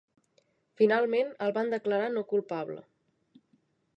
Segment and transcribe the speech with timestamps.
[0.79, 2.79] Finalment el van declarar no culpable.